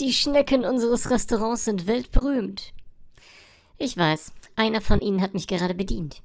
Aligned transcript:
Die 0.00 0.14
Schnecken 0.14 0.64
unseres 0.64 1.10
Restaurants 1.10 1.66
sind 1.66 1.86
weltberühmt. 1.86 2.72
Ich 3.76 3.98
weiß, 3.98 4.32
einer 4.56 4.80
von 4.80 5.00
ihnen 5.00 5.20
hat 5.20 5.34
mich 5.34 5.46
gerade 5.46 5.74
bedient. 5.74 6.22